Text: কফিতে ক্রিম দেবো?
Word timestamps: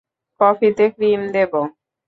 কফিতে 0.39 0.85
ক্রিম 0.95 1.21
দেবো? 1.35 1.61